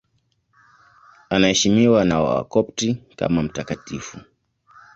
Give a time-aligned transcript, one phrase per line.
[1.29, 4.19] Anaheshimiwa na Wakopti kama mtakatifu.